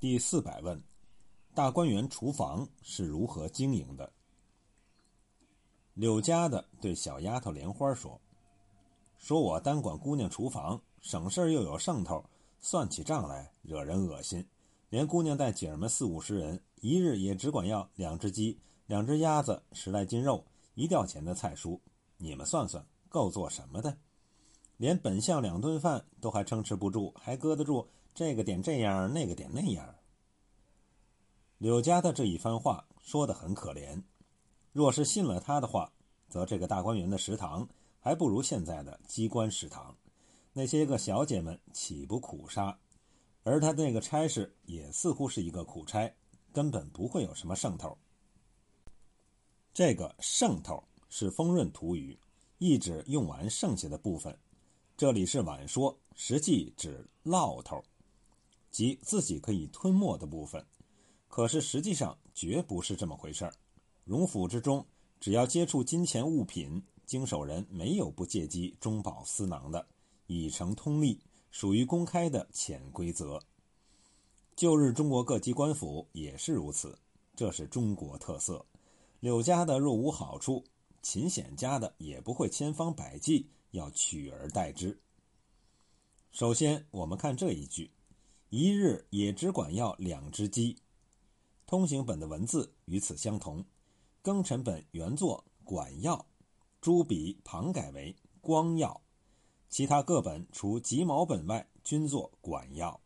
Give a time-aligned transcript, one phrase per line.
[0.00, 0.80] 第四百问：
[1.54, 4.12] 大观园厨房是如何经营的？
[5.94, 8.20] 柳家的对小丫头莲花说
[9.18, 12.24] ：“说我单管姑娘厨房，省事又有剩头，
[12.60, 14.46] 算起账来惹人恶心。
[14.88, 18.56] 连姑娘带姐儿们四五十人，一日也只管要两只鸡、
[18.86, 20.44] 两只鸭子、十来斤肉、
[20.74, 21.76] 一吊钱的菜蔬。
[22.18, 23.98] 你们算算，够做什么的？
[24.76, 29.94] 连本相两顿饭都还撑持不住，还搁得住？”这个点这样，那个点那样。
[31.58, 34.02] 柳家的这一番话说得很可怜。
[34.72, 35.92] 若是信了他的话，
[36.28, 37.68] 则这个大观园的食堂
[38.00, 39.96] 还不如现在的机关食堂，
[40.52, 42.78] 那些个小姐们岂不苦杀？
[43.44, 46.14] 而他那个差事也似乎是一个苦差，
[46.52, 47.96] 根本不会有什么剩头。
[49.72, 52.18] 这个剩头是丰润土语，
[52.58, 54.36] 意指用完剩下的部分。
[54.96, 57.82] 这里是晚说，实际指落头。
[58.70, 60.64] 即自己可以吞没的部分，
[61.26, 63.52] 可是实际上绝不是这么回事儿。
[64.04, 64.86] 荣府之中，
[65.20, 69.86] 只要接触金钱物品，经手人没有不借机中饱私囊的，
[70.26, 73.42] 已成通例，属于公开的潜规则。
[74.56, 76.98] 旧日中国各级官府也是如此，
[77.36, 78.64] 这是中国特色。
[79.20, 80.64] 柳家的若无好处，
[81.02, 84.98] 秦显家的也不会千方百计要取而代之。
[86.30, 87.90] 首先，我们看这一句。
[88.50, 90.78] 一日也只管要两只鸡，
[91.66, 93.62] 通行本的文字与此相同，
[94.22, 96.24] 庚辰本原作管要，
[96.80, 99.02] 朱笔旁改为光要，
[99.68, 103.02] 其他各本除吉毛本外均作管要，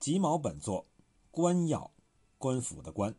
[0.00, 0.86] 吉毛本作
[1.30, 1.90] 官要，
[2.38, 3.14] 官府的官，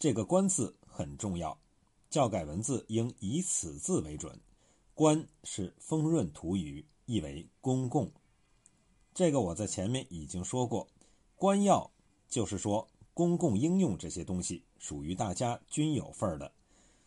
[0.00, 1.60] 这个官字很重要，
[2.10, 4.40] 教改文字应以此字为准，
[4.94, 8.10] 官是丰润土语，意为公共。
[9.16, 10.86] 这个我在前面已经说过，
[11.36, 11.90] 官要
[12.28, 16.52] 就是说公共应用这些东西属于大家均有份儿的。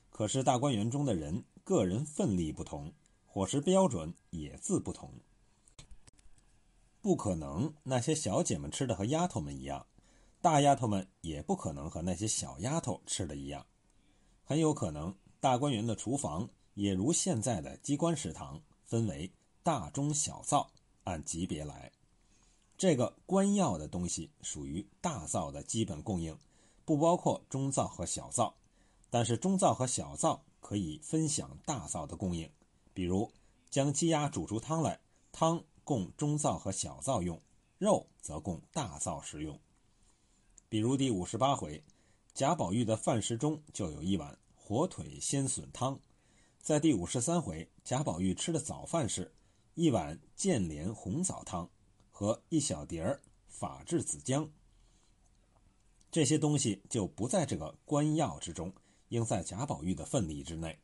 [0.09, 2.91] 可是大观园中的人个人份力不同，
[3.27, 5.13] 伙食标准也自不同，
[6.99, 9.85] 不可能那些小姐们吃的和丫头们一样，
[10.41, 13.67] 大丫头们也不可能和那些小丫头吃的一样。
[14.43, 19.31] 很有可能大观园的厨房也如现在的机关食堂，分为
[19.61, 20.71] 大、中、小灶，
[21.03, 21.91] 按级别来。
[22.79, 26.39] 这个官药的东西属于大灶的基本供应，
[26.85, 28.55] 不包括中灶和小灶。
[29.09, 32.49] 但是中灶和小灶可以分享大灶的供应，
[32.93, 33.29] 比如
[33.69, 34.97] 将鸡鸭煮出汤来，
[35.33, 37.41] 汤供中灶和小灶用，
[37.77, 39.59] 肉则供大灶食用。
[40.69, 41.83] 比如第五十八回，
[42.33, 45.99] 贾宝玉的饭食中就有一碗火腿鲜笋汤。
[46.61, 49.33] 在第五十三回，贾宝玉吃的早饭是
[49.73, 51.69] 一碗建莲红枣汤。
[52.19, 54.45] 和一小碟儿法制子姜，
[56.11, 58.73] 这些东西就不在这个官要之中，
[59.07, 60.77] 应在贾宝玉的份例之内。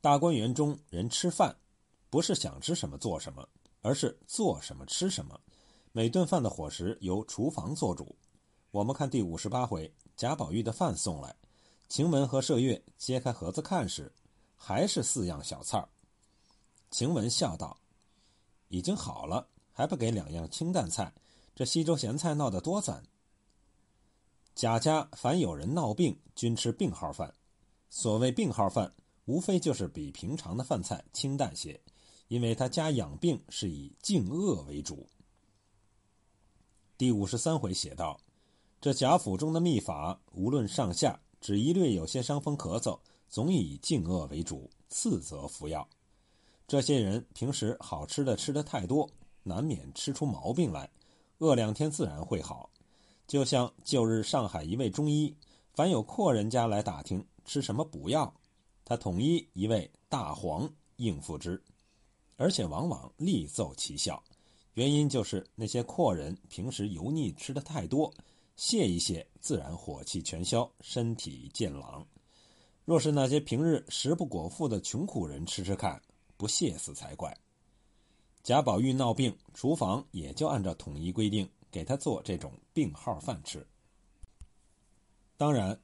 [0.00, 1.56] 大观园中人吃饭，
[2.10, 3.48] 不是想吃什么做什么，
[3.82, 5.40] 而是做什么吃什么。
[5.92, 8.16] 每顿饭的伙食由厨房做主。
[8.72, 11.32] 我们看第五十八回，贾宝玉的饭送来，
[11.88, 14.12] 晴雯和麝月揭开盒子看时，
[14.56, 15.88] 还是四样小菜儿。
[16.90, 17.78] 晴雯笑道
[18.72, 21.10] ：“已经好了。”还不给两样清淡菜，
[21.54, 23.02] 这西周咸菜闹得多惨。
[24.54, 27.32] 贾家凡有人闹病，均吃病号饭。
[27.88, 28.92] 所谓病号饭，
[29.24, 31.80] 无非就是比平常的饭菜清淡些，
[32.28, 35.08] 因为他家养病是以静恶为主。
[36.98, 38.20] 第五十三回写道：
[38.78, 43.00] 这贾府中的秘法，无论上下，只一略有些伤风咳嗽，
[43.30, 45.88] 总以静恶为主，次则服药。
[46.72, 49.06] 这些人平时好吃的吃的太多。
[49.42, 50.88] 难免吃出毛病来，
[51.36, 52.70] 饿两天自然会好。
[53.26, 55.36] 就像旧日上海一位中医，
[55.74, 58.32] 凡有阔人家来打听吃什么补药，
[58.86, 60.66] 他统一一味大黄
[60.96, 61.62] 应付之，
[62.36, 64.24] 而且往往立奏奇效。
[64.72, 68.10] 原因就是那些阔人平时油腻吃的太多，
[68.56, 72.02] 泻一泻自然火气全消，身体健朗。
[72.86, 76.00] 若是那些平日食不果腹的穷苦人吃吃看，
[76.42, 77.32] 不泻死才怪。
[78.42, 83.64] 贾宝玉闹病，厨房也就按照统一规定给他做这种病号饭吃。
[85.36, 85.80] 当然，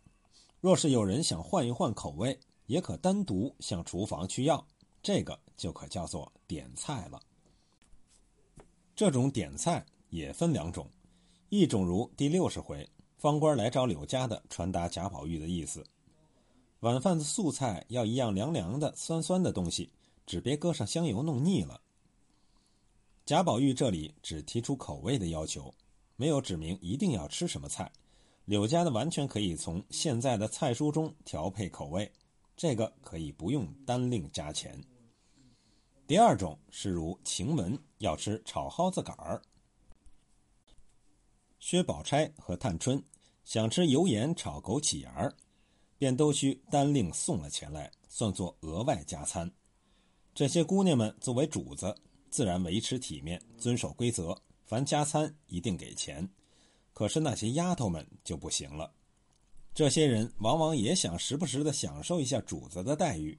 [0.61, 4.67] 若是有人想换一换口味，也可单独向厨房去要，
[5.01, 7.23] 这个就可叫做点菜了。
[8.97, 10.91] 这种点菜也分两种，
[11.51, 12.85] 一种如第六十回，
[13.17, 15.87] 方官来找柳家的，传达贾宝玉的意思：
[16.81, 19.93] 晚饭的素菜要一样凉凉的、酸酸的东西，
[20.29, 21.81] 只别搁上香油弄腻了。
[23.25, 25.75] 贾宝玉这里只提出口味的要求，
[26.17, 27.91] 没有指明一定要吃什么菜。
[28.45, 32.13] 柳家的完全可以从现在的菜蔬中调配口味，
[32.55, 34.79] 这个可以不用单另加钱。
[36.07, 39.41] 第二种是如晴雯要吃炒蒿子杆儿，
[41.59, 43.03] 薛宝钗和探春
[43.45, 45.35] 想吃油盐炒枸杞芽儿，
[45.97, 49.51] 便都需单另送了钱来，算作额外加餐。
[50.39, 51.93] 这些姑娘们作为主子，
[52.31, 56.29] 自然维持体面，遵守规则，凡加餐一定给钱。
[56.95, 58.89] 可是那些丫头们就不行了，
[59.75, 63.37] 这些人往往也想时不时的享受一下主子的待遇，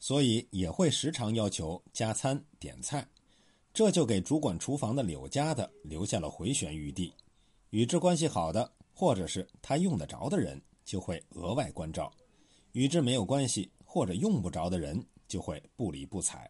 [0.00, 3.08] 所以也会时常要求加餐点菜，
[3.72, 7.14] 这就给主管厨房的柳家的留下了回旋余地。
[7.70, 12.10] 与之关系好的，或者是他用得着的人，就会额外关照；
[12.72, 15.00] 与之没有关系或者用不着的人，
[15.34, 16.48] 就会不理不睬。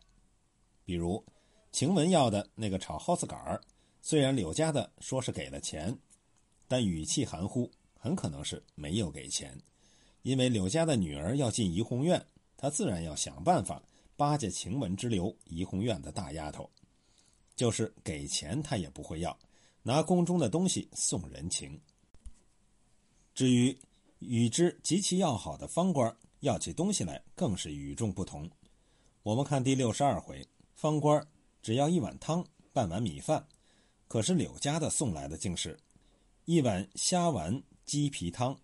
[0.84, 1.24] 比如
[1.72, 3.58] 晴雯要的那个炒蒿子杆儿。
[4.02, 5.96] 虽然柳家的说是给了钱，
[6.68, 9.58] 但语气含糊，很可能是没有给钱。
[10.20, 12.22] 因为柳家的女儿要进怡红院，
[12.58, 13.82] 他自然要想办法
[14.14, 16.68] 巴结晴雯之流怡红院的大丫头。
[17.56, 19.38] 就是给钱，他也不会要，
[19.82, 21.80] 拿宫中的东西送人情。
[23.34, 23.74] 至于
[24.18, 28.46] 与之极其要好的方官，要起东西来更是与众不同。
[29.24, 31.26] 我们看第六十二回，方官
[31.62, 32.44] 只要一碗汤，
[32.74, 33.42] 半碗米饭。
[34.06, 35.80] 可是柳家的送来的竟是，
[36.44, 38.54] 一碗虾丸鸡皮汤，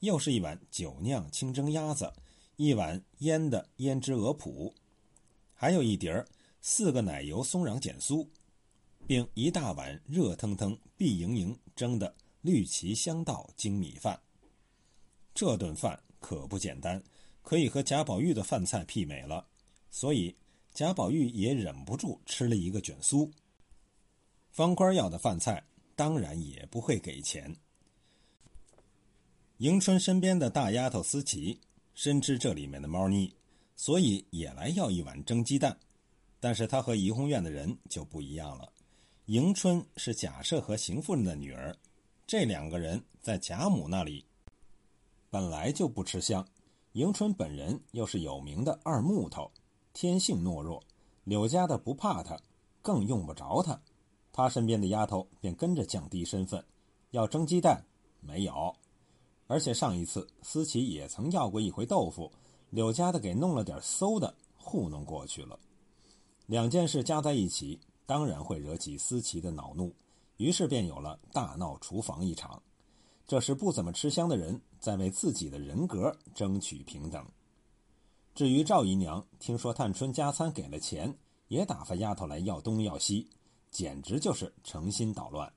[0.00, 2.12] 又是一碗酒酿清蒸鸭子，
[2.56, 4.70] 一碗腌的胭脂鹅脯，
[5.54, 6.28] 还有一碟儿
[6.60, 8.28] 四个奶油松瓤碱酥，
[9.06, 14.20] 并一大碗热腾腾、碧莹莹蒸的绿旗香稻精米饭。
[15.32, 17.02] 这顿饭可不简单，
[17.40, 19.46] 可以和贾宝玉的饭菜媲美了，
[19.90, 20.34] 所以
[20.72, 23.30] 贾宝玉也忍不住吃了一个卷酥。
[24.50, 25.64] 方官要的饭菜，
[25.94, 27.54] 当然也不会给钱。
[29.58, 31.60] 迎春身边的大丫头思琪
[31.94, 33.34] 深知这里面的猫腻，
[33.76, 35.78] 所以也来要一碗蒸鸡蛋。
[36.40, 38.72] 但是她和怡红院的人就不一样了。
[39.26, 41.76] 迎春是贾赦和邢夫人的女儿，
[42.26, 44.24] 这两个人在贾母那里
[45.28, 46.46] 本来就不吃香。
[46.92, 49.52] 迎春本人又是有名的二木头，
[49.92, 50.82] 天性懦弱，
[51.24, 52.40] 柳家的不怕他，
[52.82, 53.80] 更用不着他。
[54.32, 56.64] 他身边的丫头便跟着降低身份，
[57.10, 57.84] 要蒸鸡蛋
[58.20, 58.74] 没有，
[59.46, 62.30] 而且上一次思琪也曾要过一回豆腐，
[62.70, 65.58] 柳家的给弄了点馊的糊弄过去了。
[66.46, 69.92] 两件事加在一起，当然会惹起思琪的恼怒，
[70.36, 72.62] 于是便有了大闹厨房一场。
[73.26, 77.24] 这是不怎么吃香的人在为自己的人格争取平等。
[78.40, 81.14] 至于赵姨娘，听说探春加餐给了钱，
[81.48, 83.28] 也打发丫头来要东要西。
[83.70, 85.52] 简直就是诚心捣乱，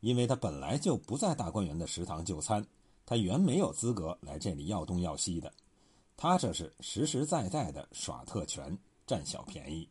[0.00, 2.66] 因为她本来就不在大观园的食堂就餐，
[3.06, 5.52] 她原没有资格来这里要东要西的。
[6.16, 9.88] 她这是实实在在的耍特权、占小便宜。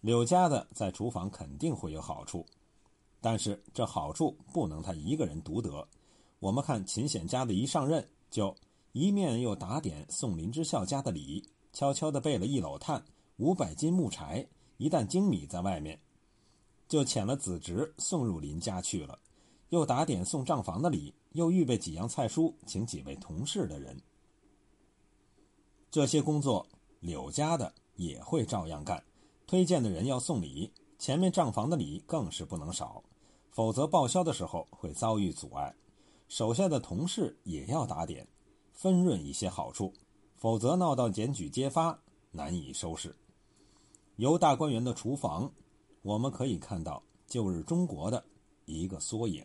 [0.00, 2.46] 柳家的在厨房肯定会有好处，
[3.20, 5.84] 但是这好处不能她一个人独得。
[6.38, 8.54] 我们看秦显家的一上任，就
[8.98, 13.04] 一面又打点送林之孝家的礼，悄悄地备了一篓炭、
[13.36, 14.44] 五百斤木柴、
[14.76, 16.00] 一担精米在外面。
[16.88, 19.16] 就遣了子侄送入林家去了，
[19.68, 24.02] 又打点送账房的礼，又预备几样菜蔬，请几位同事的人。
[25.92, 26.66] 这些工作
[26.98, 29.04] 柳家的也会照样干，
[29.46, 33.04] 推荐的人要送礼，前面账房的礼更是不能少，
[33.52, 35.72] 否则报销的时候会遭遇阻碍。
[36.26, 38.26] 手下的同事也要打点，
[38.78, 39.92] 分润一些好处，
[40.36, 41.98] 否则闹到检举揭发，
[42.30, 43.12] 难以收拾。
[44.14, 45.52] 由大观园的厨房。
[46.02, 48.24] 我们可以看到旧日中国的
[48.66, 49.44] 一个缩影。